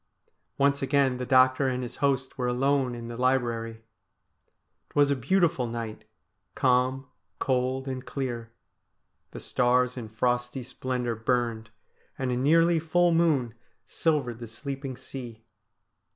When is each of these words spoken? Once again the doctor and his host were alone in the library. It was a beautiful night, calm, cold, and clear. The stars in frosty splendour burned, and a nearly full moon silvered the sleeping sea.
Once 0.57 0.81
again 0.81 1.17
the 1.17 1.27
doctor 1.27 1.67
and 1.67 1.83
his 1.83 1.97
host 1.97 2.35
were 2.35 2.47
alone 2.47 2.95
in 2.95 3.07
the 3.07 3.15
library. 3.15 3.83
It 4.89 4.95
was 4.95 5.11
a 5.11 5.15
beautiful 5.15 5.67
night, 5.67 6.05
calm, 6.55 7.05
cold, 7.37 7.87
and 7.87 8.03
clear. 8.03 8.51
The 9.29 9.39
stars 9.39 9.97
in 9.97 10.09
frosty 10.09 10.63
splendour 10.63 11.13
burned, 11.15 11.69
and 12.17 12.31
a 12.31 12.35
nearly 12.35 12.79
full 12.79 13.11
moon 13.11 13.53
silvered 13.85 14.39
the 14.39 14.47
sleeping 14.47 14.97
sea. 14.97 15.45